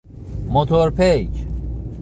[0.49, 1.31] موتورپیک